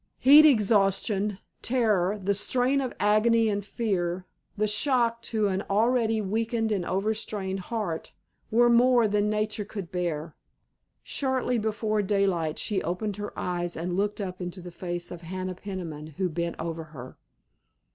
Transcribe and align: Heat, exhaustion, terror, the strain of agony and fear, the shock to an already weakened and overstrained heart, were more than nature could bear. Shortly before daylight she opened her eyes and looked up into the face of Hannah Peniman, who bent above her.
Heat, 0.17 0.47
exhaustion, 0.47 1.37
terror, 1.61 2.17
the 2.17 2.33
strain 2.33 2.81
of 2.81 2.91
agony 2.99 3.49
and 3.49 3.63
fear, 3.63 4.25
the 4.57 4.65
shock 4.65 5.21
to 5.29 5.47
an 5.47 5.61
already 5.69 6.19
weakened 6.21 6.71
and 6.71 6.83
overstrained 6.83 7.59
heart, 7.59 8.11
were 8.49 8.67
more 8.67 9.07
than 9.07 9.29
nature 9.29 9.63
could 9.63 9.91
bear. 9.91 10.35
Shortly 11.03 11.59
before 11.59 12.01
daylight 12.01 12.57
she 12.57 12.81
opened 12.81 13.17
her 13.17 13.31
eyes 13.37 13.77
and 13.77 13.95
looked 13.95 14.19
up 14.19 14.41
into 14.41 14.59
the 14.59 14.71
face 14.71 15.11
of 15.11 15.21
Hannah 15.21 15.53
Peniman, 15.53 16.15
who 16.17 16.29
bent 16.29 16.55
above 16.57 16.77
her. 16.77 17.19